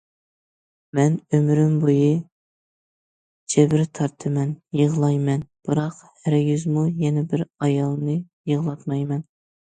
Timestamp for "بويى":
1.83-2.07